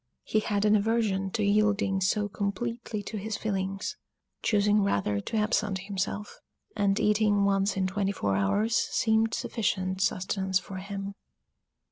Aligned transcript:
He 0.23 0.39
had 0.39 0.65
an 0.65 0.75
aversion 0.75 1.29
to 1.33 1.43
yielding 1.43 2.01
so 2.01 2.27
completely 2.27 3.03
to 3.03 3.17
his 3.17 3.37
feelings, 3.37 3.97
choosing 4.41 4.81
rather 4.83 5.19
to 5.19 5.37
absent 5.37 5.77
himself; 5.77 6.39
and 6.75 6.99
eating 6.99 7.45
once 7.45 7.77
in 7.77 7.85
twenty 7.85 8.11
four 8.11 8.35
hours 8.35 8.75
seemed 8.75 9.35
sufficient 9.35 10.01
sustenance 10.01 10.57
for 10.57 10.77
him. 10.77 11.13